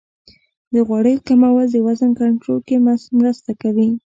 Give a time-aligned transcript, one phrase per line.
[0.73, 2.75] د غوړیو کمول د وزن کنټرول کې
[3.19, 3.89] مرسته کوي.